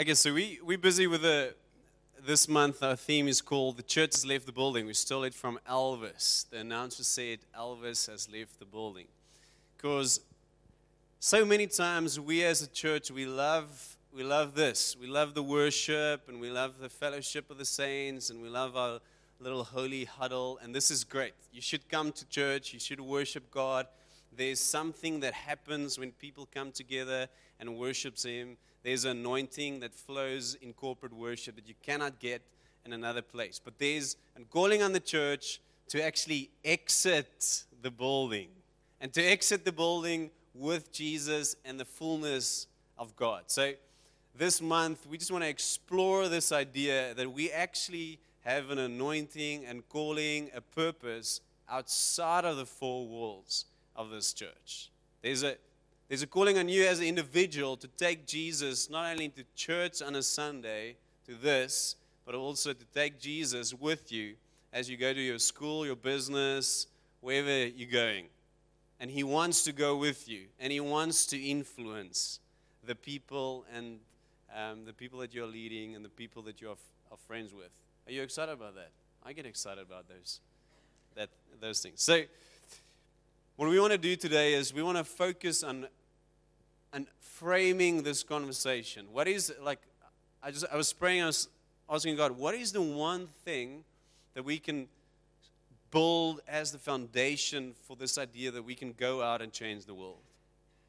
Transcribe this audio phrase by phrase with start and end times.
[0.00, 1.52] Okay, so we, we're busy with the,
[2.24, 2.82] this month.
[2.82, 4.86] Our theme is called The Church Has Left the Building.
[4.86, 6.48] We stole it from Elvis.
[6.48, 9.08] The announcer said Elvis has left the building.
[9.76, 10.22] Because
[11.18, 14.96] so many times we as a church, we love, we love this.
[14.98, 18.78] We love the worship and we love the fellowship of the saints and we love
[18.78, 19.00] our
[19.38, 20.58] little holy huddle.
[20.62, 21.34] And this is great.
[21.52, 22.72] You should come to church.
[22.72, 23.86] You should worship God.
[24.34, 27.28] There's something that happens when people come together
[27.58, 32.42] and worships Him there's an anointing that flows in corporate worship that you cannot get
[32.84, 33.60] in another place.
[33.62, 38.48] But there's a calling on the church to actually exit the building
[39.00, 42.66] and to exit the building with Jesus and the fullness
[42.98, 43.44] of God.
[43.46, 43.72] So
[44.34, 49.64] this month, we just want to explore this idea that we actually have an anointing
[49.66, 54.90] and calling, a purpose outside of the four walls of this church.
[55.22, 55.56] There's a
[56.10, 60.02] there's a calling on you as an individual to take Jesus not only to church
[60.02, 61.94] on a Sunday, to this,
[62.26, 64.34] but also to take Jesus with you
[64.72, 66.88] as you go to your school, your business,
[67.20, 68.26] wherever you're going.
[68.98, 72.40] And He wants to go with you, and He wants to influence
[72.84, 74.00] the people and
[74.52, 76.76] um, the people that you're leading and the people that you're
[77.12, 77.70] are friends with.
[78.08, 78.90] Are you excited about that?
[79.24, 80.40] I get excited about those,
[81.14, 81.28] that,
[81.60, 82.02] those things.
[82.02, 82.22] So,
[83.54, 85.86] what we want to do today is we want to focus on
[86.92, 89.06] and framing this conversation.
[89.12, 89.80] What is like?
[90.42, 91.22] I just I was praying.
[91.22, 91.48] I was
[91.88, 93.84] asking God, what is the one thing
[94.34, 94.88] that we can
[95.90, 99.94] build as the foundation for this idea that we can go out and change the
[99.94, 100.20] world?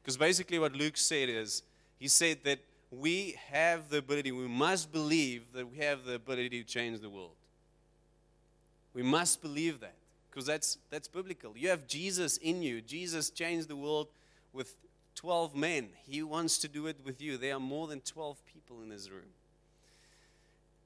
[0.02, 1.62] Because basically, what Luke said is,
[1.98, 2.58] he said that
[2.90, 4.32] we have the ability.
[4.32, 7.36] We must believe that we have the ability to change the world.
[8.94, 9.94] We must believe that
[10.30, 11.56] because that's that's biblical.
[11.56, 12.80] You have Jesus in you.
[12.80, 14.08] Jesus changed the world
[14.52, 14.74] with
[15.14, 15.88] 12 men.
[16.06, 17.36] He wants to do it with you.
[17.36, 19.30] There are more than 12 people in this room.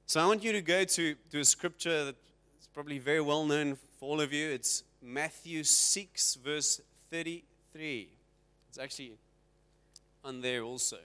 [0.05, 3.75] So I want you to go to, to a scripture that's probably very well known
[3.99, 4.49] for all of you.
[4.49, 8.09] It's Matthew 6, verse 33.
[8.69, 9.13] It's actually
[10.23, 10.97] on there also.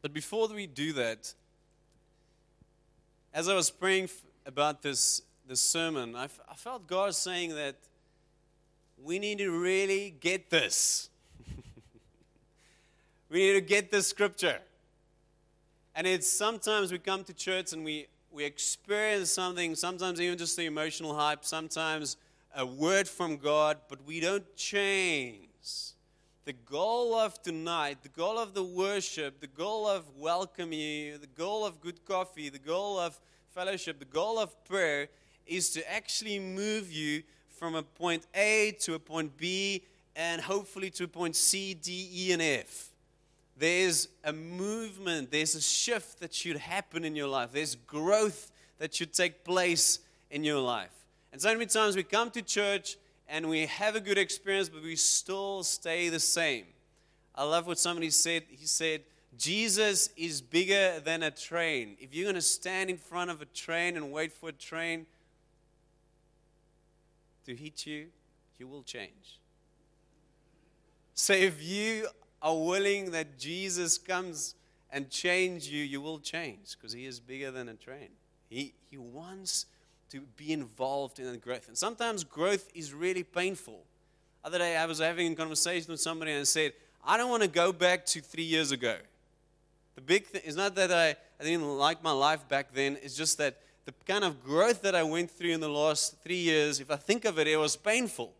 [0.00, 1.34] But before we do that,
[3.34, 4.08] as I was praying
[4.48, 7.76] about this, this sermon, I, f- I felt God saying that
[9.00, 11.10] we need to really get this.
[13.30, 14.58] we need to get this scripture.
[15.94, 20.56] And it's sometimes we come to church and we, we experience something, sometimes even just
[20.56, 22.16] the emotional hype, sometimes
[22.56, 25.44] a word from God, but we don't change.
[26.46, 31.26] The goal of tonight, the goal of the worship, the goal of welcoming you, the
[31.26, 33.20] goal of good coffee, the goal of
[33.58, 35.08] fellowship, the goal of prayer
[35.44, 39.82] is to actually move you from a point A to a point B
[40.14, 42.90] and hopefully to a point C, D, E, and F.
[43.56, 48.94] There's a movement, there's a shift that should happen in your life, there's growth that
[48.94, 49.98] should take place
[50.30, 50.94] in your life.
[51.32, 52.96] And so many times we come to church
[53.28, 56.66] and we have a good experience, but we still stay the same.
[57.34, 58.44] I love what somebody said.
[58.50, 59.02] He said,
[59.38, 61.96] Jesus is bigger than a train.
[62.00, 65.06] If you're going to stand in front of a train and wait for a train
[67.46, 68.08] to hit you,
[68.58, 69.38] you will change.
[71.14, 72.08] So if you
[72.42, 74.56] are willing that Jesus comes
[74.90, 78.08] and change you, you will change because he is bigger than a train.
[78.48, 79.66] He, he wants
[80.10, 81.68] to be involved in the growth.
[81.68, 83.84] And sometimes growth is really painful.
[84.44, 86.72] Other day I was having a conversation with somebody and I said,
[87.04, 88.96] I don't want to go back to three years ago.
[89.98, 93.16] The big thing is not that I, I didn't like my life back then, it's
[93.16, 96.78] just that the kind of growth that I went through in the last three years,
[96.78, 98.32] if I think of it, it was painful.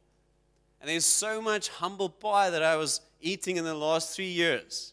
[0.81, 4.93] And there's so much humble pie that I was eating in the last three years.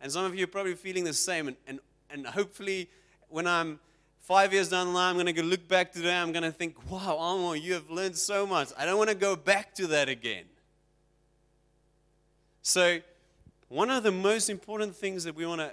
[0.00, 1.48] And some of you are probably feeling the same.
[1.48, 2.88] And, and, and hopefully,
[3.28, 3.80] when I'm
[4.20, 6.16] five years down the line, I'm going to go look back today.
[6.16, 8.68] I'm going to think, wow, Amo, you have learned so much.
[8.78, 10.44] I don't want to go back to that again.
[12.62, 13.00] So,
[13.70, 15.72] one of the most important things that we want to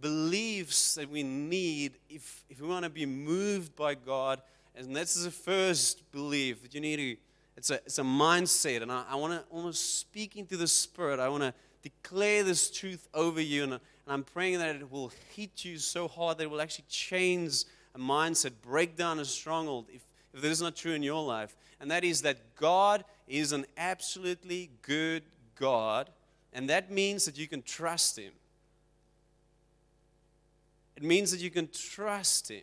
[0.00, 4.40] beliefs that we need if, if we want to be moved by God.
[4.76, 7.16] And that's the first belief that you need to,
[7.56, 8.82] it's a, it's a mindset.
[8.82, 11.18] And I, I want to almost speak into the Spirit.
[11.18, 11.52] I want to
[11.82, 13.64] declare this truth over you.
[13.64, 16.86] And, and I'm praying that it will hit you so hard that it will actually
[16.88, 17.64] change
[17.96, 20.02] a mindset, break down a stronghold if,
[20.32, 21.56] if this is not true in your life.
[21.80, 25.24] And that is that God is an absolutely good
[25.56, 26.08] God
[26.52, 28.32] and that means that you can trust Him.
[30.96, 32.62] It means that you can trust Him.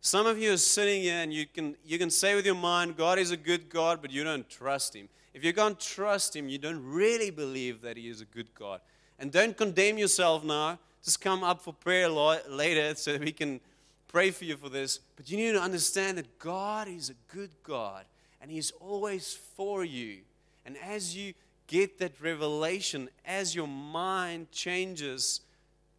[0.00, 2.96] Some of you are sitting here and you can, you can say with your mind,
[2.96, 5.08] God is a good God, but you don't trust Him.
[5.34, 8.80] If you can't trust Him, you don't really believe that He is a good God.
[9.18, 10.78] And don't condemn yourself now.
[11.04, 13.60] Just come up for prayer later so we can
[14.08, 15.00] pray for you for this.
[15.16, 18.04] But you need to understand that God is a good God
[18.40, 20.18] and He's always for you.
[20.64, 21.34] And as you
[21.70, 25.40] get that revelation, as your mind changes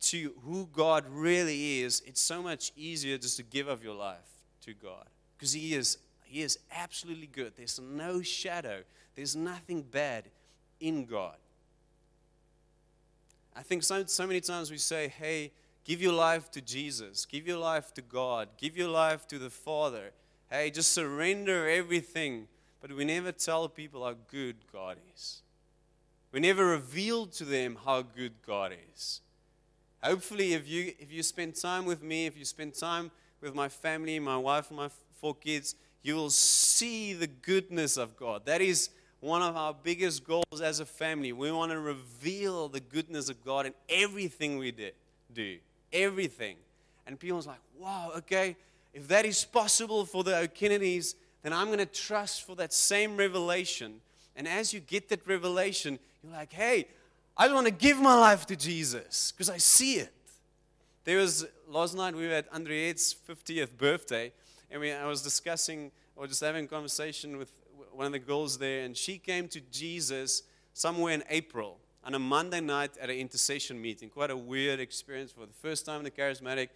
[0.01, 4.17] to who God really is, it's so much easier just to give up your life
[4.65, 5.05] to God.
[5.37, 7.53] Because He is, He is absolutely good.
[7.55, 8.81] There's no shadow,
[9.15, 10.25] there's nothing bad
[10.81, 11.37] in God.
[13.55, 15.51] I think so, so many times we say, hey,
[15.85, 19.49] give your life to Jesus, give your life to God, give your life to the
[19.49, 20.11] Father.
[20.49, 22.47] Hey, just surrender everything.
[22.81, 25.41] But we never tell people how good God is.
[26.31, 29.21] We never revealed to them how good God is.
[30.01, 33.11] Hopefully, if you, if you spend time with me, if you spend time
[33.41, 34.89] with my family, my wife, and my
[35.19, 38.45] four kids, you will see the goodness of God.
[38.45, 38.89] That is
[39.19, 41.31] one of our biggest goals as a family.
[41.31, 44.73] We want to reveal the goodness of God in everything we
[45.33, 45.57] do.
[45.93, 46.55] Everything.
[47.05, 48.55] And people's like, wow, okay,
[48.93, 53.15] if that is possible for the O'Kennedys, then I'm going to trust for that same
[53.17, 54.01] revelation.
[54.35, 56.87] And as you get that revelation, you're like, hey,
[57.35, 60.13] I want to give my life to Jesus because I see it.
[61.03, 64.31] There was last night we were at Andriette's 50th birthday,
[64.69, 67.51] and we, I was discussing or just having a conversation with
[67.93, 72.19] one of the girls there, and she came to Jesus somewhere in April on a
[72.19, 74.09] Monday night at an intercession meeting.
[74.09, 76.69] Quite a weird experience for the first time in the charismatic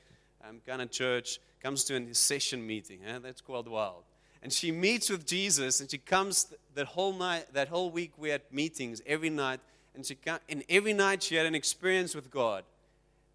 [0.48, 1.40] um, kind of church.
[1.62, 3.00] Comes to an intercession meeting.
[3.06, 3.20] Eh?
[3.20, 4.04] That's quite wild.
[4.46, 8.12] And she meets with Jesus, and she comes that whole night, that whole week.
[8.16, 9.60] We had meetings every night,
[9.96, 10.16] and she
[10.48, 12.64] and every night she had an experience with God.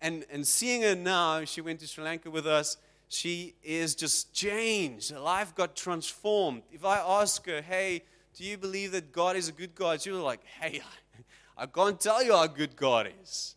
[0.00, 2.76] And and seeing her now, she went to Sri Lanka with us
[3.10, 5.10] she is just changed.
[5.10, 6.62] Her life got transformed.
[6.72, 8.04] If I ask her, hey,
[8.36, 10.00] do you believe that God is a good God?
[10.00, 10.80] She'll be like, hey,
[11.58, 13.56] I can't tell you how good God is.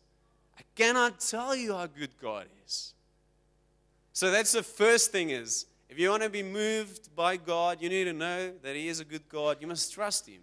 [0.57, 2.95] I cannot tell you how good God is.
[4.11, 7.89] So that's the first thing is, if you want to be moved by God, you
[7.89, 9.57] need to know that He is a good God.
[9.61, 10.41] You must trust Him.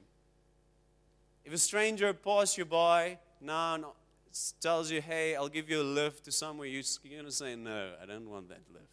[1.44, 3.84] If a stranger passes you by now and
[4.60, 7.92] tells you, hey, I'll give you a lift to somewhere, you're going to say, no,
[8.00, 8.86] I don't want that lift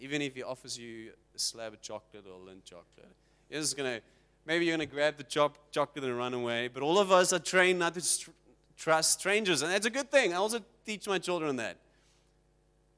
[0.00, 3.14] even if he offers you a slab of chocolate or a Lindt chocolate.
[3.50, 4.02] You're just going to,
[4.46, 6.68] maybe you're going to grab the chop, chocolate and run away.
[6.68, 8.30] But all of us are trained not to tr-
[8.76, 10.32] trust strangers, and that's a good thing.
[10.32, 11.78] I also teach my children that.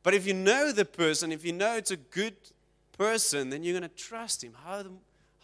[0.02, 2.34] But if you know the person, if you know it's a good
[3.00, 4.52] person, then you're going to trust him.
[4.62, 4.90] How, the,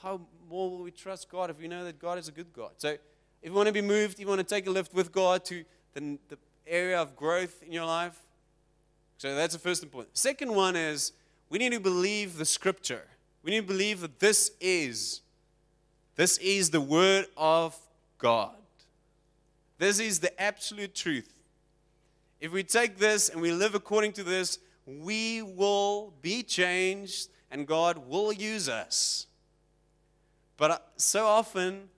[0.03, 0.21] how
[0.51, 2.73] more will we trust God if we know that God is a good God?
[2.77, 2.99] So if
[3.43, 5.65] you want to be moved, you want to take a lift with God to
[5.95, 6.37] the, the
[6.67, 8.19] area of growth in your life.
[9.17, 10.19] So that's the first important.
[10.19, 11.13] Second one is
[11.49, 13.05] we need to believe the scripture.
[13.43, 15.23] We need to believe that this is
[16.15, 17.75] this is the word of
[18.19, 18.55] God.
[19.79, 21.33] This is the absolute truth.
[22.39, 27.67] If we take this and we live according to this, we will be changed and
[27.67, 29.27] God will use us.
[30.57, 31.89] But uh, so often,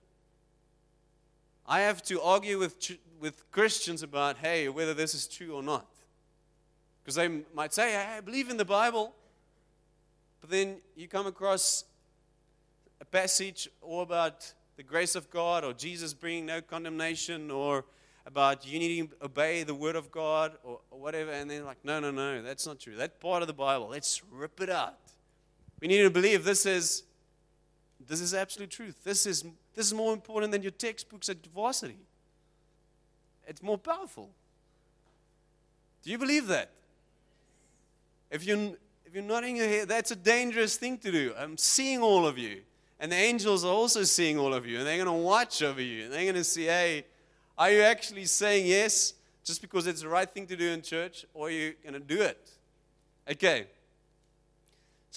[1.65, 2.75] I have to argue with,
[3.19, 5.87] with Christians about, hey, whether this is true or not.
[7.01, 9.13] Because they might say, I believe in the Bible.
[10.41, 11.85] But then you come across
[13.01, 17.85] a passage all about the grace of God or Jesus bringing no condemnation or
[18.25, 21.31] about you needing to obey the word of God or, or whatever.
[21.31, 22.95] And they're like, no, no, no, that's not true.
[22.95, 24.97] That part of the Bible, let's rip it out.
[25.81, 27.03] We need to believe this is
[28.07, 29.03] this is absolute truth.
[29.03, 29.43] This is
[29.75, 31.99] this is more important than your textbooks at varsity.
[33.47, 34.29] It's more powerful.
[36.03, 36.71] Do you believe that?
[38.29, 41.33] If you're, if you're nodding your head, that's a dangerous thing to do.
[41.37, 42.61] I'm seeing all of you.
[42.99, 44.77] And the angels are also seeing all of you.
[44.77, 46.03] And they're going to watch over you.
[46.03, 47.05] And they're going to see, hey,
[47.57, 51.25] are you actually saying yes just because it's the right thing to do in church?
[51.33, 52.51] Or are you going to do it?
[53.31, 53.67] Okay.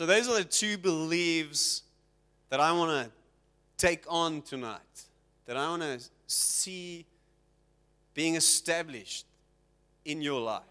[0.02, 1.82] So those are the two beliefs
[2.48, 3.12] that I want to
[3.76, 4.80] take on tonight.
[5.46, 7.06] That I want to see
[8.12, 9.26] being established
[10.04, 10.64] in your life.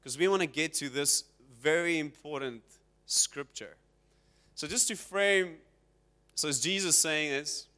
[0.00, 1.22] Because we want to get to this
[1.60, 2.64] very important
[3.06, 3.76] scripture.
[4.56, 5.58] So, just to frame,
[6.34, 7.68] so is Jesus saying this?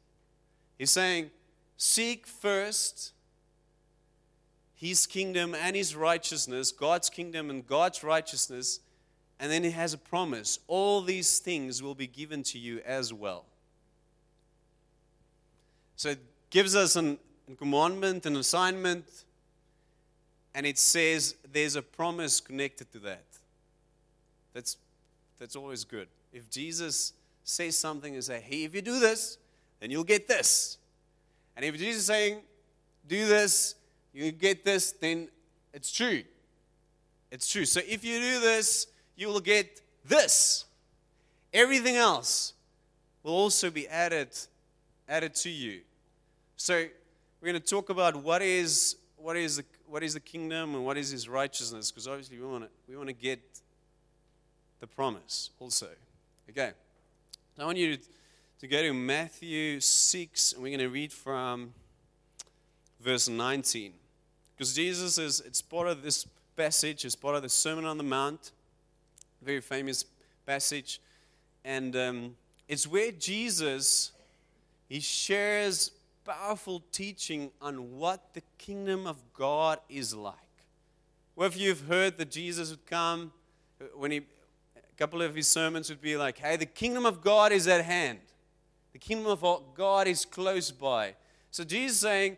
[0.79, 1.29] He's saying,
[1.77, 3.13] Seek first
[4.73, 8.79] his kingdom and his righteousness, God's kingdom and God's righteousness,
[9.39, 10.59] and then he has a promise.
[10.67, 13.45] All these things will be given to you as well.
[15.95, 17.17] So it gives us an,
[17.51, 19.05] a commandment, an assignment,
[20.53, 23.25] and it says there's a promise connected to that.
[24.53, 24.77] That's
[25.37, 26.07] that's always good.
[26.31, 27.13] If Jesus
[27.43, 29.37] says something and say, hey, if you do this,
[29.79, 30.77] then you'll get this.
[31.55, 32.39] And if Jesus is saying,
[33.07, 33.75] do this,
[34.13, 35.27] you get this, then
[35.73, 36.23] it's true.
[37.31, 37.65] It's true.
[37.65, 40.65] So if you do this, you will get this.
[41.53, 42.53] Everything else
[43.23, 44.29] will also be added
[45.07, 45.81] added to you.
[46.57, 46.85] So
[47.41, 50.85] we're going to talk about what is what is the what is the kingdom and
[50.85, 53.39] what is his righteousness because obviously we want to we want to get
[54.79, 55.87] the promise also.
[56.49, 56.71] Okay.
[57.57, 58.03] I want you to,
[58.59, 61.73] to go to Matthew 6 and we're going to read from
[62.99, 63.93] verse 19.
[64.55, 68.03] Because Jesus is it's part of this passage, it's part of the Sermon on the
[68.03, 68.51] Mount,
[69.45, 70.05] very famous
[70.45, 70.99] passage.
[71.63, 72.35] And um,
[72.67, 74.11] it's where Jesus
[74.87, 75.91] he shares
[76.23, 80.35] powerful teaching on what the kingdom of God is like.
[81.35, 83.31] Well, if you've heard that Jesus would come,
[83.95, 87.51] when he, a couple of his sermons would be like, hey, the kingdom of God
[87.51, 88.19] is at hand.
[88.93, 89.43] The kingdom of
[89.75, 91.15] God is close by.
[91.51, 92.37] So Jesus is saying,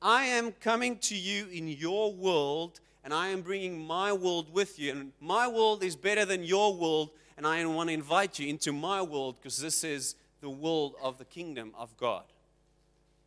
[0.00, 4.78] I am coming to you in your world, and I am bringing my world with
[4.78, 4.92] you.
[4.92, 8.72] And my world is better than your world, and I want to invite you into
[8.72, 12.24] my world because this is the world of the kingdom of God.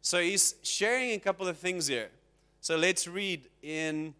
[0.01, 2.10] So he's sharing a couple of things here.
[2.62, 4.13] So let's read in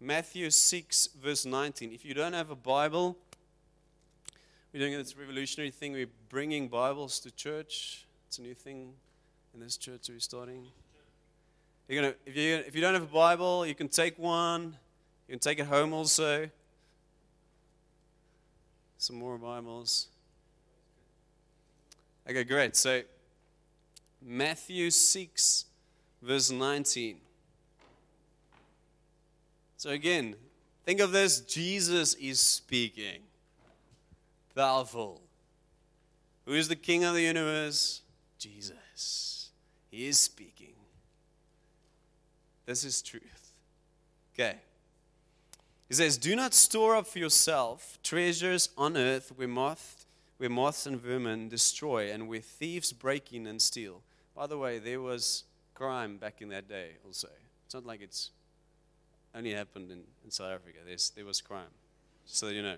[0.00, 1.92] Matthew 6, verse 19.
[1.92, 3.16] If you don't have a Bible,
[4.72, 5.92] we're doing this revolutionary thing.
[5.92, 8.06] We're bringing Bibles to church.
[8.26, 8.94] It's a new thing
[9.54, 10.66] in this church we're starting.
[11.92, 14.78] You're gonna, if, you, if you don't have a Bible, you can take one.
[15.28, 16.48] You can take it home also.
[18.96, 20.08] Some more Bibles.
[22.26, 22.76] Okay, great.
[22.76, 23.02] So
[24.22, 25.66] Matthew 6,
[26.22, 27.18] verse 19.
[29.76, 30.36] So again,
[30.86, 33.20] think of this Jesus is speaking.
[34.56, 35.20] Powerful.
[36.46, 38.00] Who is the king of the universe?
[38.38, 39.50] Jesus.
[39.90, 40.71] He is speaking.
[42.66, 43.52] This is truth.
[44.34, 44.56] Okay.
[45.88, 50.06] He says, Do not store up for yourself treasures on earth where moth
[50.42, 54.02] where moths and vermin destroy and where thieves break in and steal.
[54.34, 57.28] By the way, there was crime back in that day also.
[57.64, 58.32] It's not like it's
[59.36, 60.78] only happened in, in South Africa.
[60.84, 61.70] There's, there was crime,
[62.26, 62.74] so you know.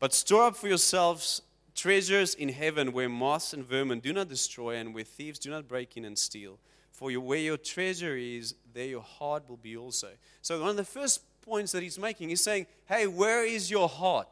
[0.00, 1.40] But store up for yourselves
[1.76, 5.68] treasures in heaven where moths and vermin do not destroy and where thieves do not
[5.68, 6.58] break in and steal.
[6.96, 10.08] For you, where your treasure is, there your heart will be also.
[10.40, 13.86] So, one of the first points that he's making, he's saying, Hey, where is your
[13.86, 14.30] heart?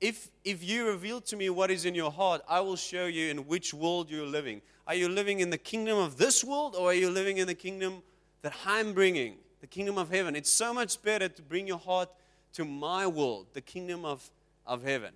[0.00, 3.30] If, if you reveal to me what is in your heart, I will show you
[3.30, 4.62] in which world you're living.
[4.86, 7.54] Are you living in the kingdom of this world or are you living in the
[7.54, 8.04] kingdom
[8.42, 10.36] that I'm bringing, the kingdom of heaven?
[10.36, 12.10] It's so much better to bring your heart
[12.52, 14.30] to my world, the kingdom of,
[14.64, 15.14] of heaven.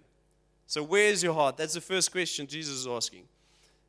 [0.66, 1.56] So, where's your heart?
[1.56, 3.28] That's the first question Jesus is asking.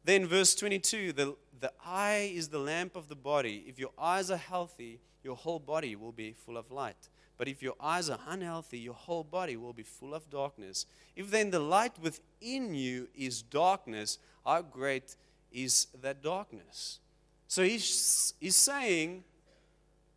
[0.06, 3.66] Then, verse 22 the, the eye is the lamp of the body.
[3.68, 7.10] If your eyes are healthy, your whole body will be full of light.
[7.40, 10.86] But if your eyes are unhealthy, your whole body will be full of darkness.
[11.16, 15.16] If then the light within you is darkness, how great
[15.52, 17.00] is that darkness?
[17.48, 19.24] So he's, he's saying,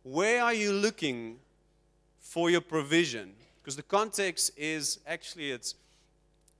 [0.03, 1.39] Where are you looking
[2.19, 3.33] for your provision?
[3.57, 5.73] Because the context is actually it's,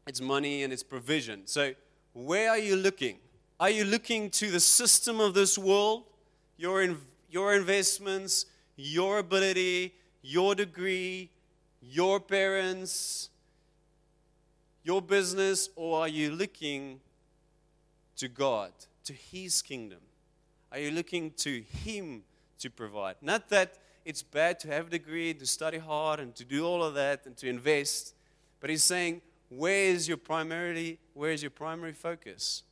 [0.08, 1.46] it's money and it's provision.
[1.46, 1.74] So,
[2.14, 3.18] where are you looking?
[3.60, 6.04] Are you looking to the system of this world,
[6.58, 6.98] your, in,
[7.30, 11.30] your investments, your ability, your degree,
[11.82, 13.30] your parents,
[14.84, 17.00] your business, or are you looking
[18.16, 18.72] to God,
[19.04, 20.00] to His kingdom?
[20.72, 22.24] Are you looking to Him
[22.60, 23.16] to provide?
[23.22, 26.84] Not that it's bad to have a degree, to study hard, and to do all
[26.84, 28.14] of that, and to invest,
[28.60, 32.64] but He's saying, where is your primarily, where is your primary focus?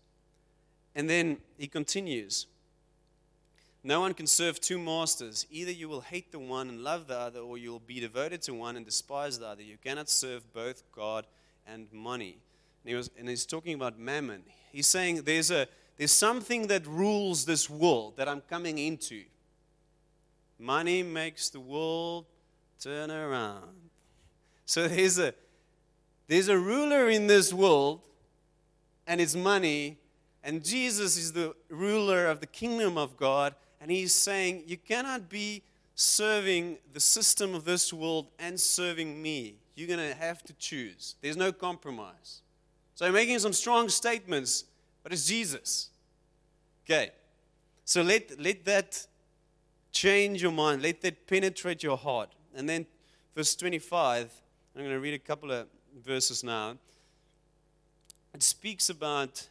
[0.95, 2.47] And then He continues.
[3.83, 5.45] No one can serve two masters.
[5.49, 8.41] Either you will hate the one and love the other, or you will be devoted
[8.43, 9.63] to one and despise the other.
[9.63, 11.25] You cannot serve both God
[11.65, 12.37] and money.
[12.83, 14.43] And, he was, and he's talking about mammon.
[14.71, 15.67] He's saying there's, a,
[15.97, 19.23] there's something that rules this world that I'm coming into.
[20.59, 22.25] Money makes the world
[22.79, 23.89] turn around.
[24.65, 25.33] So there's a,
[26.27, 28.01] there's a ruler in this world,
[29.05, 29.97] and it's money,
[30.43, 35.29] and Jesus is the ruler of the kingdom of God, and he's saying, You cannot
[35.29, 35.63] be
[35.95, 39.55] serving the system of this world and serving me.
[39.75, 41.15] You're going to have to choose.
[41.21, 42.41] There's no compromise.
[42.95, 44.65] So I'm making some strong statements,
[45.03, 45.89] but it's Jesus.
[46.85, 47.11] Okay.
[47.85, 49.05] So let, let that
[49.91, 50.81] change your mind.
[50.81, 52.33] Let that penetrate your heart.
[52.55, 52.85] And then
[53.35, 54.31] verse 25,
[54.75, 55.67] I'm going to read a couple of
[56.03, 56.77] verses now,
[58.33, 59.47] it speaks about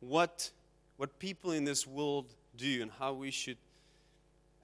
[0.00, 0.50] what,
[0.96, 3.58] what people in this world do and how we should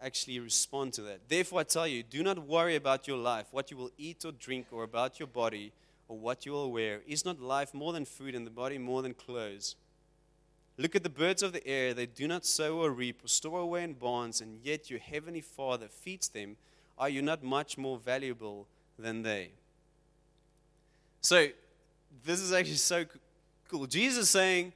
[0.02, 1.28] actually respond to that.
[1.28, 4.32] Therefore, I tell you, do not worry about your life, what you will eat or
[4.32, 5.72] drink, or about your body,
[6.08, 7.00] or what you will wear.
[7.06, 9.76] Is not life more than food, and the body more than clothes?
[10.76, 11.94] Look at the birds of the air.
[11.94, 15.40] They do not sow or reap or store away in barns, and yet your heavenly
[15.40, 16.56] Father feeds them.
[16.98, 18.66] Are you not much more valuable
[18.98, 19.52] than they?
[21.24, 21.48] So,
[22.22, 23.06] this is actually so
[23.70, 23.86] cool.
[23.86, 24.74] Jesus saying,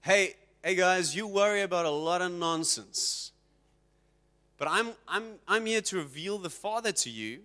[0.00, 3.30] Hey, hey guys, you worry about a lot of nonsense.
[4.58, 7.42] But I'm, I'm, I'm here to reveal the Father to you,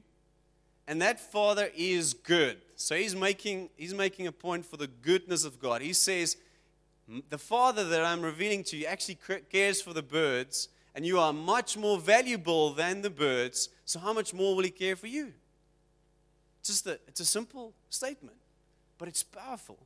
[0.87, 2.57] and that Father is good.
[2.75, 5.83] So he's making, he's making a point for the goodness of God.
[5.83, 6.35] He says,
[7.29, 9.19] The Father that I'm revealing to you actually
[9.51, 14.11] cares for the birds, and you are much more valuable than the birds, so how
[14.11, 15.33] much more will He care for you?
[16.63, 18.37] Just a, it's a simple statement,
[18.99, 19.79] but it's powerful.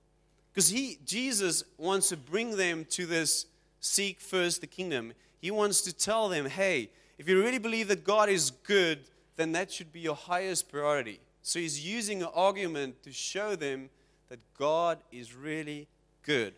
[0.52, 3.46] Because he, Jesus wants to bring them to this
[3.80, 5.14] seek first the kingdom.
[5.40, 9.00] He wants to tell them, hey, if you really believe that God is good,
[9.38, 11.20] then that should be your highest priority.
[11.42, 13.90] So he's using an argument to show them
[14.30, 15.88] that God is really
[16.24, 16.54] good.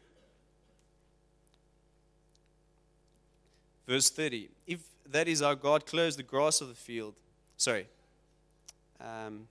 [3.87, 7.15] Verse 30 If that is our God clothes the grass of the field,
[7.57, 7.87] sorry,
[8.99, 9.47] um,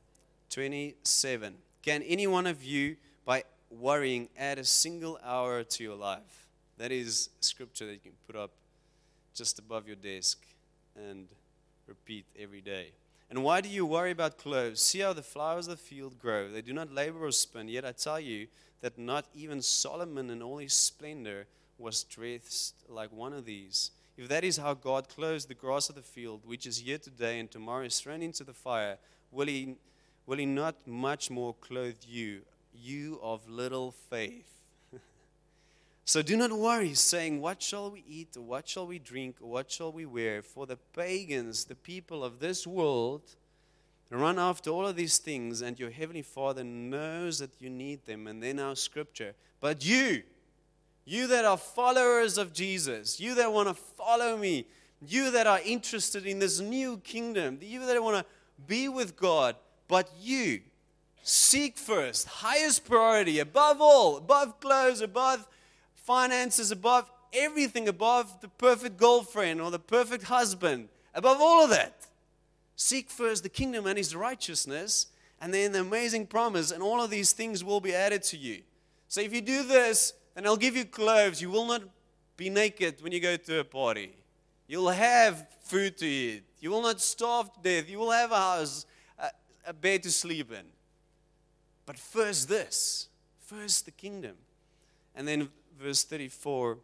[0.51, 1.55] 27.
[1.85, 6.47] Can any one of you, by worrying, add a single hour to your life?
[6.79, 8.53] That is scripture that you can put up
[9.35, 10.39] just above your desk
[10.97, 11.27] and
[11.87, 12.93] repeat every day.
[13.29, 14.81] And why do you worry about clothes?
[14.81, 16.49] See how the flowers of the field grow.
[16.49, 17.69] They do not labor or spin.
[17.69, 18.47] Yet I tell you
[18.81, 23.91] that not even Solomon in all his splendor was dressed like one of these.
[24.17, 27.39] If that is how God clothes the grass of the field, which is here today
[27.39, 28.97] and tomorrow is thrown into the fire,
[29.31, 29.77] will he,
[30.27, 32.43] will he not much more clothe you,
[32.75, 34.51] you of little faith?
[36.07, 39.91] So do not worry, saying, What shall we eat, what shall we drink, what shall
[39.91, 40.43] we wear?
[40.43, 43.23] For the pagans, the people of this world,
[44.11, 48.27] run after all of these things, and your heavenly Father knows that you need them.
[48.27, 49.35] And then our scripture.
[49.61, 50.23] But you,
[51.05, 54.67] you that are followers of Jesus, you that want to follow me,
[55.07, 58.25] you that are interested in this new kingdom, you that want to
[58.67, 59.57] be with God,
[59.89, 60.61] but you
[61.23, 65.47] seek first, highest priority, above all, above clothes, above
[65.95, 72.07] finances, above everything, above the perfect girlfriend or the perfect husband, above all of that.
[72.77, 75.07] Seek first the kingdom and his righteousness,
[75.41, 78.63] and then the amazing promise, and all of these things will be added to you.
[79.09, 81.41] So if you do this, then I'll give you clothes.
[81.41, 81.83] You will not
[82.37, 84.17] be naked when you go to a party.
[84.67, 86.43] You'll have food to eat.
[86.61, 87.89] You will not starve to death.
[87.89, 88.87] You will have a house,
[89.67, 90.65] a, bed to sleep in.
[91.87, 93.09] But first, this
[93.47, 94.37] first the kingdom.
[95.15, 95.49] And then
[95.81, 96.79] verse 34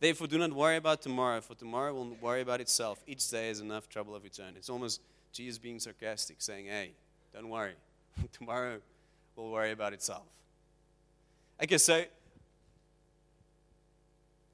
[0.00, 3.02] Therefore, do not worry about tomorrow, for tomorrow will worry about itself.
[3.06, 4.52] Each day has enough trouble of its own.
[4.56, 5.00] It's almost
[5.32, 6.90] Jesus being sarcastic, saying, Hey,
[7.32, 7.72] don't worry.
[8.32, 8.80] tomorrow
[9.36, 10.24] will worry about itself.
[11.62, 12.04] Okay, so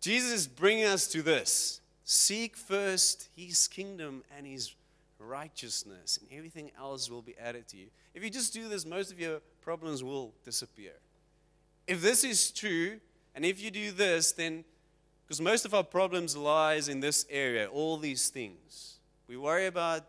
[0.00, 4.72] Jesus is bringing us to this seek first his kingdom and his
[5.20, 7.86] righteousness, and everything else will be added to you.
[8.14, 10.92] If you just do this, most of your problems will disappear
[11.90, 13.00] if this is true,
[13.34, 14.64] and if you do this, then
[15.26, 19.00] because most of our problems lies in this area, all these things.
[19.26, 20.04] We worry about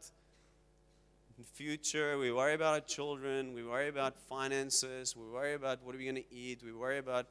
[1.39, 5.95] the future, we worry about our children, we worry about finances, we worry about what
[5.95, 7.25] are we going to eat, we worry about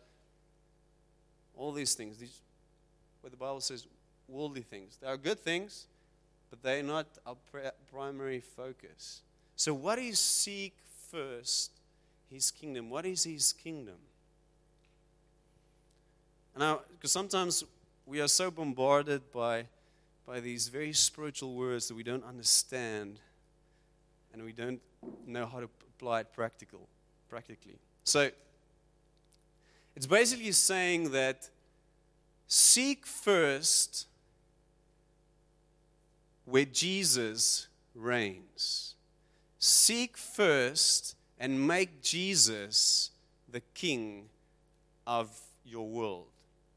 [1.56, 2.18] all these things.
[2.18, 2.40] These,
[3.20, 3.86] what the Bible says,
[4.26, 4.98] worldly things.
[5.00, 5.86] They are good things,
[6.48, 7.36] but they're not our
[7.92, 9.22] primary focus.
[9.56, 10.74] So, what is seek
[11.10, 11.72] first?
[12.30, 12.90] His kingdom.
[12.90, 13.96] What is His kingdom?
[16.56, 17.64] Now, because sometimes
[18.06, 19.66] we are so bombarded by,
[20.26, 23.18] by these very spiritual words that we don't understand
[24.32, 24.80] and we don't
[25.26, 26.88] know how to apply it practical,
[27.28, 27.78] practically.
[28.04, 28.30] So,
[29.96, 31.48] it's basically saying that
[32.46, 34.06] seek first
[36.44, 38.94] where Jesus reigns.
[39.58, 43.10] Seek first and make Jesus
[43.48, 44.28] the king
[45.06, 45.28] of
[45.64, 46.28] your world.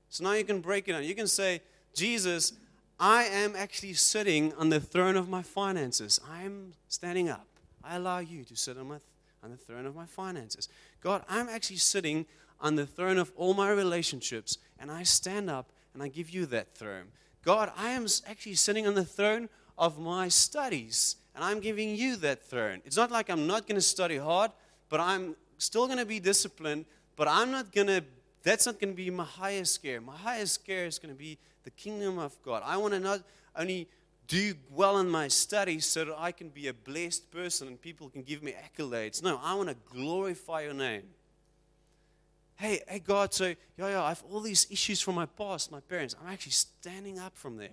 [0.10, 1.04] So now you can break it down.
[1.04, 1.62] You can say,
[1.93, 2.54] Jesus,
[2.99, 6.19] I am actually sitting on the throne of my finances.
[6.30, 7.47] I am standing up.
[7.84, 8.97] I allow you to sit on, my,
[9.43, 10.69] on the throne of my finances.
[11.02, 12.26] God, I'm actually sitting
[12.62, 16.45] on the throne of all my relationships, and I stand up and I give you
[16.47, 17.08] that throne.
[17.43, 22.16] God, I am actually sitting on the throne of my studies, and I'm giving you
[22.18, 22.82] that throne.
[22.86, 24.52] It's not like I'm not going to study hard,
[24.90, 28.04] but I'm still going to be disciplined, but I'm not going to,
[28.44, 30.02] that's not going to be my highest care.
[30.02, 32.62] My highest care is going to be the kingdom of God.
[32.66, 33.22] I want to not
[33.56, 33.88] only
[34.28, 38.10] do well in my studies so that I can be a blessed person and people
[38.10, 39.22] can give me accolades.
[39.24, 41.04] No, I want to glorify your name.
[42.56, 43.56] Hey, hey, God, so, yeah,
[43.90, 46.16] yeah, I have all these issues from my past, my parents.
[46.22, 47.70] I'm actually standing up from there.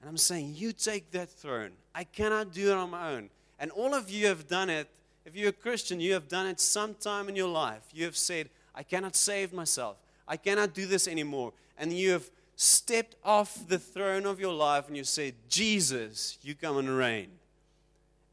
[0.00, 1.72] And I'm saying, You take that throne.
[1.94, 3.30] I cannot do it on my own.
[3.58, 4.88] And all of you have done it.
[5.26, 7.82] If you're a Christian, you have done it sometime in your life.
[7.92, 9.96] You have said, I cannot save myself.
[10.26, 11.52] I cannot do this anymore.
[11.76, 16.54] And you have stepped off the throne of your life and you said, Jesus, you
[16.54, 17.28] come and reign.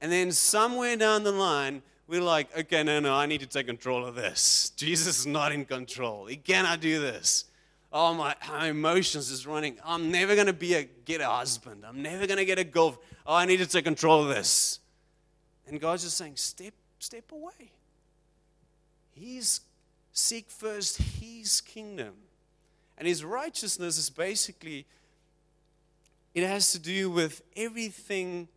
[0.01, 3.67] And then somewhere down the line, we're like, okay, no, no, I need to take
[3.67, 4.71] control of this.
[4.75, 6.25] Jesus is not in control.
[6.25, 7.45] He cannot do this.
[7.99, 9.79] Oh, my, my emotions is running.
[9.83, 11.83] I'm never going to be a get a husband.
[11.83, 12.99] I'm never going to get a golf.
[13.25, 14.77] Oh, I need to control this.
[15.67, 17.71] And God's just saying, step, step away.
[19.13, 19.61] He's
[20.13, 22.13] seek first his kingdom.
[22.99, 24.85] And his righteousness is basically
[26.35, 28.47] it has to do with everything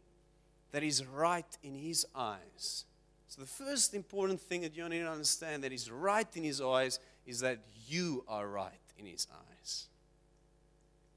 [0.72, 2.84] that is right in his eyes.
[3.28, 6.60] So the first important thing that you need to understand that is right in his
[6.60, 9.86] eyes is that you are right in his eyes.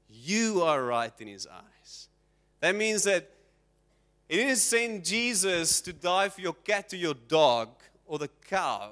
[0.08, 2.08] You are right in his eyes.
[2.60, 3.30] That means that
[4.28, 7.68] it didn't send Jesus to die for your cat or your dog
[8.06, 8.90] or the cow.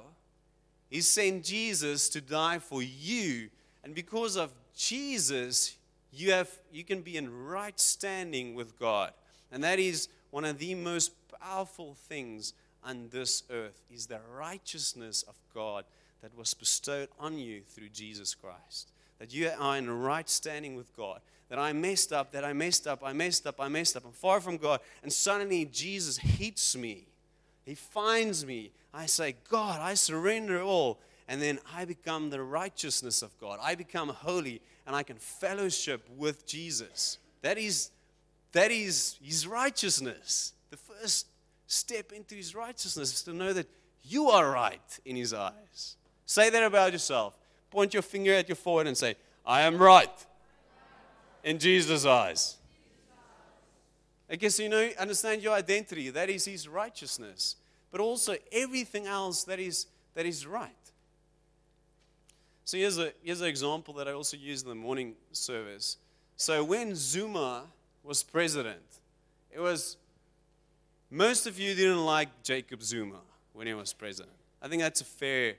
[0.89, 3.49] He sent Jesus to die for you.
[3.83, 5.75] And because of Jesus,
[6.11, 9.11] you, have, you can be in right standing with God.
[9.51, 12.53] And that is one of the most powerful things
[12.83, 15.85] on this earth is the righteousness of God
[16.23, 18.91] that was bestowed on you through Jesus Christ.
[19.19, 21.19] That you are in right standing with God.
[21.49, 24.05] That I messed up, that I messed up, I messed up, I messed up.
[24.05, 24.79] I'm far from God.
[25.03, 27.05] And suddenly Jesus hits me.
[27.65, 28.71] He finds me.
[28.93, 30.99] I say, God, I surrender all.
[31.27, 33.59] And then I become the righteousness of God.
[33.61, 37.17] I become holy and I can fellowship with Jesus.
[37.41, 37.91] That is,
[38.53, 40.53] that is his righteousness.
[40.69, 41.27] The first
[41.67, 43.67] step into his righteousness is to know that
[44.03, 45.97] you are right in his eyes.
[46.25, 47.37] Say that about yourself.
[47.69, 50.09] Point your finger at your forehead and say, I am right
[51.43, 52.57] in Jesus' eyes.
[54.29, 56.09] I guess you know, understand your identity.
[56.09, 57.55] That is his righteousness.
[57.91, 60.71] But also everything else that is that is right.
[62.65, 65.97] So here's a here's an example that I also used in the morning service.
[66.37, 67.65] So when Zuma
[68.03, 68.81] was president,
[69.51, 69.97] it was
[71.11, 73.19] most of you didn't like Jacob Zuma
[73.53, 74.33] when he was president.
[74.61, 75.55] I think that's a fair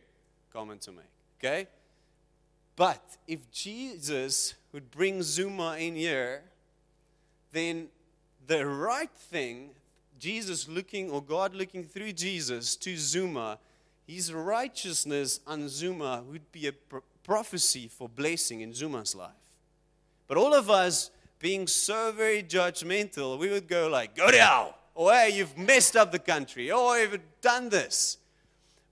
[0.55, 1.05] comment to make.
[1.39, 1.67] Okay?
[2.77, 6.43] But if Jesus would bring Zuma in here,
[7.53, 7.89] then
[8.47, 9.71] the right thing,
[10.19, 13.59] Jesus looking or God looking through Jesus to Zuma,
[14.07, 16.73] his righteousness on Zuma would be a
[17.23, 19.31] prophecy for blessing in Zuma's life.
[20.27, 25.11] But all of us being so very judgmental, we would go like, go down, or
[25.11, 28.19] oh, hey, you've messed up the country, or you've done this.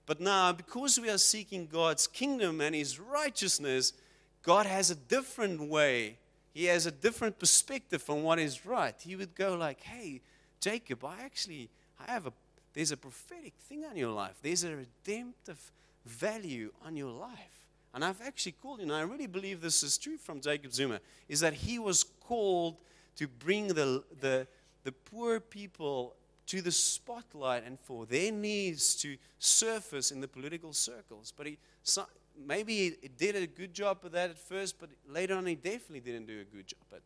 [0.05, 3.93] But now, because we are seeking God's kingdom and His righteousness,
[4.41, 6.17] God has a different way.
[6.53, 8.95] He has a different perspective from what is right.
[8.99, 10.21] He would go like, "Hey,
[10.59, 12.33] Jacob, I actually I have a
[12.73, 14.35] there's a prophetic thing on your life.
[14.41, 15.71] There's a redemptive
[16.05, 17.63] value on your life."
[17.93, 20.99] And I've actually called you, and I really believe this is true from Jacob Zuma,
[21.29, 22.77] is that he was called
[23.17, 24.47] to bring the, the,
[24.83, 26.15] the poor people
[26.47, 31.33] to the spotlight and for their needs to surface in the political circles.
[31.35, 32.05] But he, so,
[32.45, 36.01] maybe he did a good job of that at first, but later on he definitely
[36.01, 37.01] didn't do a good job at,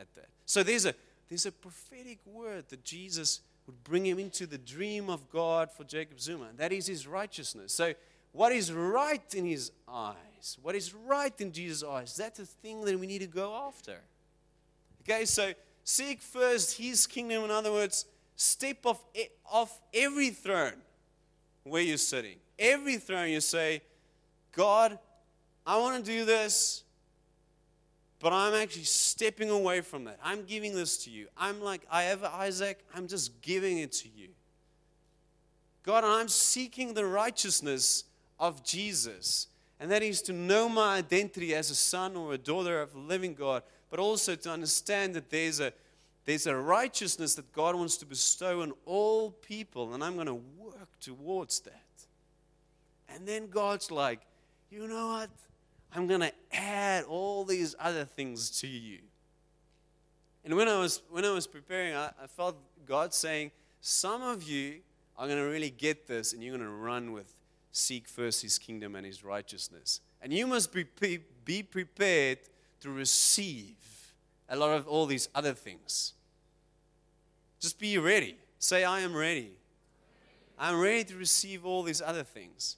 [0.00, 0.28] at that.
[0.46, 0.94] So there's a,
[1.28, 5.84] there's a prophetic word that Jesus would bring him into the dream of God for
[5.84, 6.48] Jacob Zuma.
[6.56, 7.72] That is his righteousness.
[7.72, 7.94] So
[8.32, 12.84] what is right in his eyes, what is right in Jesus' eyes, that's the thing
[12.84, 14.00] that we need to go after.
[15.02, 15.52] Okay, so
[15.84, 17.44] seek first his kingdom.
[17.44, 19.02] In other words, step off,
[19.50, 20.74] off every throne
[21.64, 22.36] where you're sitting.
[22.58, 23.82] Every throne you say,
[24.52, 24.98] God,
[25.66, 26.84] I want to do this,
[28.20, 30.18] but I'm actually stepping away from that.
[30.22, 31.26] I'm giving this to you.
[31.36, 34.28] I'm like, I have Isaac, I'm just giving it to you.
[35.82, 38.04] God, I'm seeking the righteousness
[38.38, 39.48] of Jesus.
[39.80, 42.98] And that is to know my identity as a son or a daughter of the
[42.98, 45.72] living God, but also to understand that there's a
[46.24, 50.40] there's a righteousness that God wants to bestow on all people, and I'm going to
[50.58, 51.82] work towards that.
[53.08, 54.20] And then God's like,
[54.70, 55.30] you know what?
[55.94, 58.98] I'm going to add all these other things to you.
[60.44, 62.56] And when I was, when I was preparing, I, I felt
[62.86, 64.80] God saying, some of you
[65.16, 67.34] are going to really get this, and you're going to run with
[67.70, 70.00] seek first his kingdom and his righteousness.
[70.22, 72.38] And you must be, be prepared
[72.80, 73.76] to receive
[74.48, 76.12] a lot of all these other things.
[77.60, 78.36] Just be ready.
[78.58, 79.52] Say, I am ready.
[80.58, 82.76] I'm ready to receive all these other things.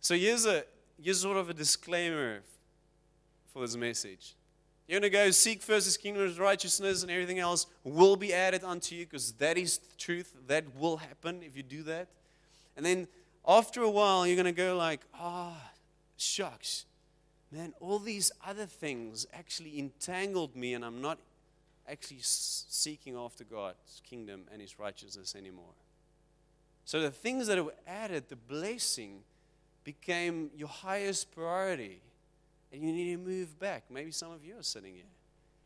[0.00, 0.64] So here's a
[1.00, 2.40] here's sort of a disclaimer
[3.52, 4.34] for this message.
[4.86, 8.32] You're going to go seek first his kingdom and righteousness, and everything else will be
[8.32, 10.34] added unto you because that is the truth.
[10.48, 12.08] That will happen if you do that.
[12.76, 13.06] And then
[13.46, 15.70] after a while, you're going to go like, ah, oh,
[16.16, 16.84] shucks,
[17.52, 21.18] man, all these other things actually entangled me, and I'm not
[21.88, 25.74] actually seeking after God's kingdom and his righteousness anymore.
[26.84, 29.20] So the things that were added, the blessing,
[29.84, 32.00] became your highest priority.
[32.72, 33.84] And you need to move back.
[33.90, 35.04] Maybe some of you are sitting here.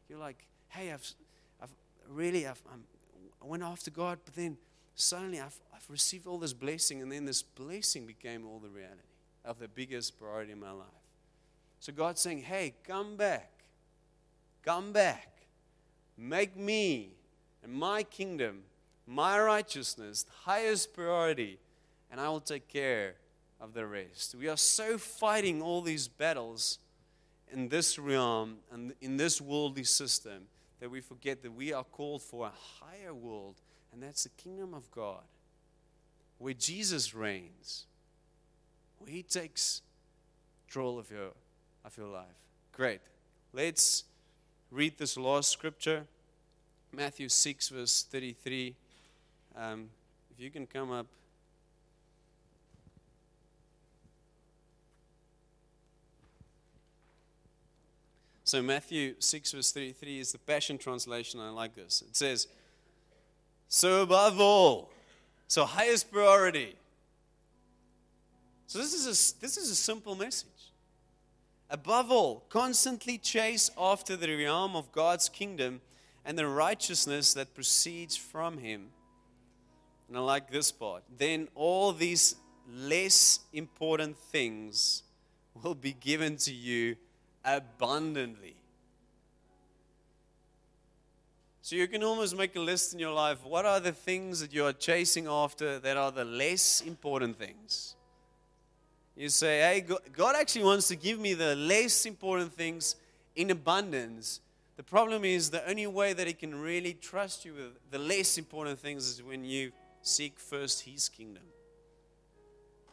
[0.08, 1.08] You're like, hey, I've,
[1.62, 1.70] I've
[2.08, 2.84] really, I've, I'm,
[3.40, 4.56] I went after God, but then
[4.94, 9.02] suddenly I've, I've received all this blessing, and then this blessing became all the reality
[9.44, 10.86] of the biggest priority in my life.
[11.80, 13.50] So God's saying, hey, come back.
[14.62, 15.32] Come back.
[16.16, 17.16] Make me
[17.62, 18.62] and my kingdom,
[19.06, 21.58] my righteousness, highest priority,
[22.10, 23.16] and I will take care
[23.60, 24.34] of the rest.
[24.34, 26.78] We are so fighting all these battles
[27.52, 30.44] in this realm and in this worldly system
[30.80, 32.52] that we forget that we are called for a
[32.84, 33.56] higher world,
[33.92, 35.24] and that's the kingdom of God,
[36.38, 37.86] where Jesus reigns,
[38.98, 39.82] where He takes
[40.66, 41.30] control of your,
[41.86, 42.26] of your life.
[42.72, 43.00] Great.
[43.52, 44.04] Let's
[44.70, 46.06] read this last scripture
[46.92, 48.74] Matthew 6, verse 33.
[49.56, 49.88] Um,
[50.30, 51.06] if you can come up.
[58.44, 61.40] So, Matthew 6, verse 33 is the Passion Translation.
[61.40, 62.02] I like this.
[62.06, 62.46] It says,
[63.68, 64.90] So above all,
[65.48, 66.76] so highest priority.
[68.68, 70.55] So, this is a, this is a simple message.
[71.68, 75.80] Above all, constantly chase after the realm of God's kingdom
[76.24, 78.88] and the righteousness that proceeds from Him.
[80.08, 81.02] And I like this part.
[81.18, 82.36] Then all these
[82.72, 85.02] less important things
[85.62, 86.96] will be given to you
[87.44, 88.56] abundantly.
[91.62, 93.44] So you can almost make a list in your life.
[93.44, 97.95] What are the things that you are chasing after that are the less important things?
[99.16, 102.96] You say, hey, God actually wants to give me the less important things
[103.34, 104.40] in abundance.
[104.76, 108.36] The problem is the only way that He can really trust you with the less
[108.36, 111.44] important things is when you seek first His kingdom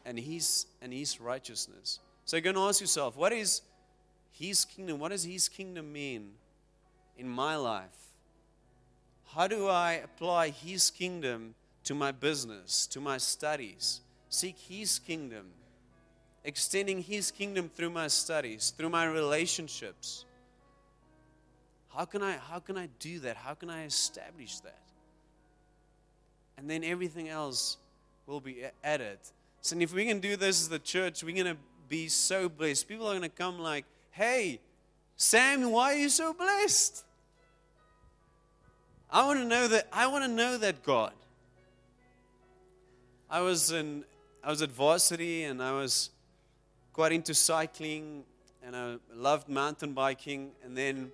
[0.06, 2.00] and His and His righteousness.
[2.24, 3.62] So you're going to ask yourself, what is
[4.34, 5.00] his kingdom.
[5.00, 6.32] What does His kingdom mean
[7.18, 8.12] in my life?
[9.36, 11.54] How do I apply His kingdom
[11.86, 14.02] to my business, to my studies?
[14.30, 15.46] Seek His kingdom,
[16.44, 20.26] extending His kingdom through my studies, through my relationships.
[21.96, 23.38] How can I, how can I do that?
[23.38, 24.82] How can I establish that?
[26.58, 27.78] And then everything else
[28.26, 29.20] will be added.
[29.62, 32.88] So, if we can do this as the church, we're going to be so blessed.
[32.88, 34.60] People are going to come like, Hey,
[35.16, 37.04] Sam, why are you so blessed?
[39.10, 41.14] I want to know that I want to know that God.
[43.30, 44.04] I was in
[44.44, 46.10] I was at varsity and I was
[46.94, 48.24] quite into cycling
[48.64, 51.12] and I loved mountain biking and then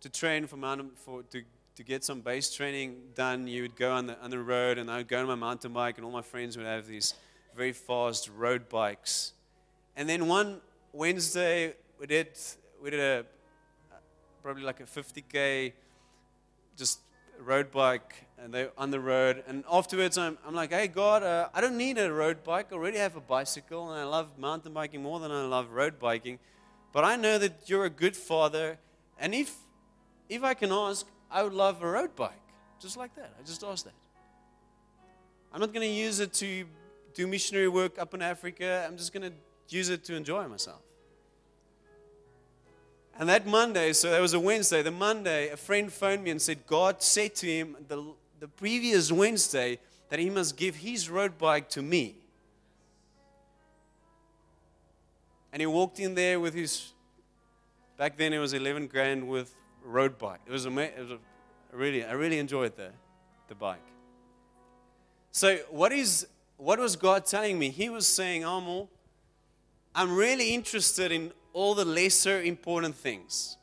[0.00, 1.42] to train for mountain for to
[1.76, 4.90] to get some base training done, you would go on the on the road and
[4.90, 7.14] I would go on my mountain bike and all my friends would have these
[7.56, 9.32] very fast road bikes.
[9.96, 10.60] And then one
[10.92, 12.28] Wednesday we did
[12.82, 13.24] we did a
[14.42, 15.72] probably like a 50k
[16.76, 17.00] just
[17.40, 21.48] road bike and they're on the road and afterwards I'm, I'm like hey god uh,
[21.54, 22.68] i don't need a road bike.
[22.70, 25.98] I already have a bicycle and i love mountain biking more than i love road
[25.98, 26.38] biking.
[26.92, 28.78] But i know that you're a good father
[29.18, 29.54] and if
[30.28, 32.32] if i can ask i would love a road bike.
[32.80, 33.30] Just like that.
[33.38, 33.94] I just asked that.
[35.52, 36.64] I'm not going to use it to
[37.12, 38.86] do missionary work up in africa.
[38.86, 39.36] I'm just going to
[39.68, 40.80] use it to enjoy myself
[43.18, 46.40] and that Monday, so that was a Wednesday, the Monday, a friend phoned me and
[46.40, 51.38] said God said to him the, the previous Wednesday that he must give his road
[51.38, 52.16] bike to me.
[55.52, 56.92] And he walked in there with his,
[57.96, 60.40] back then it was 11 grand with road bike.
[60.46, 61.18] It was, a, it was a,
[61.72, 62.90] really, I really enjoyed the,
[63.48, 63.78] the bike.
[65.32, 67.70] So what is, what was God telling me?
[67.70, 68.88] He was saying, Amo,
[69.94, 73.56] I'm really interested in all the lesser important things.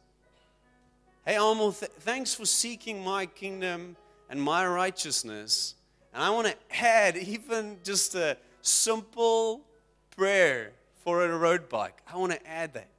[1.25, 3.95] Hey, Almo, th- thanks for seeking my kingdom
[4.29, 5.75] and my righteousness.
[6.13, 9.61] And I want to add even just a simple
[10.15, 10.71] prayer
[11.03, 12.01] for a road bike.
[12.11, 12.89] I want to add that.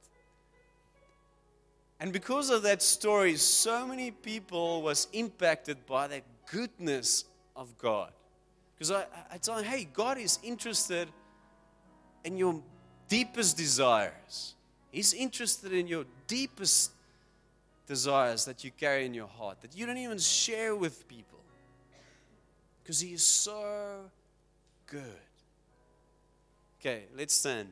[1.99, 7.25] And because of that story, so many people was impacted by the goodness
[7.55, 8.11] of God.
[8.75, 11.09] Because I, I tell them, hey, God is interested
[12.23, 12.61] in your
[13.09, 14.55] deepest desires.
[14.91, 16.91] He's interested in your deepest
[17.87, 21.39] desires that you carry in your heart, that you don't even share with people.
[22.81, 24.09] Because He is so
[24.87, 25.03] good.
[26.79, 27.69] Okay, let's stand.